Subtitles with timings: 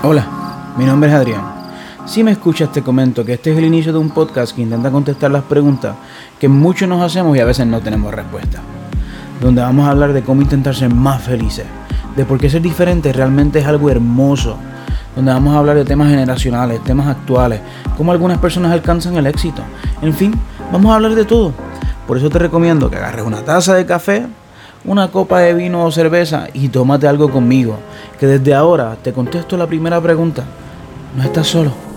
[0.00, 0.24] Hola,
[0.76, 1.42] mi nombre es Adrián.
[2.06, 4.92] Si me escuchas te comento que este es el inicio de un podcast que intenta
[4.92, 5.96] contestar las preguntas
[6.38, 8.60] que muchos nos hacemos y a veces no tenemos respuesta.
[9.40, 11.66] Donde vamos a hablar de cómo intentar ser más felices,
[12.14, 14.56] de por qué ser diferente realmente es algo hermoso,
[15.16, 17.60] donde vamos a hablar de temas generacionales, temas actuales,
[17.96, 19.62] cómo algunas personas alcanzan el éxito.
[20.00, 20.32] En fin,
[20.70, 21.52] vamos a hablar de todo.
[22.06, 24.28] Por eso te recomiendo que agarres una taza de café,
[24.84, 27.78] una copa de vino o cerveza y tómate algo conmigo,
[28.18, 30.44] que desde ahora te contesto la primera pregunta.
[31.16, 31.88] No estás solo.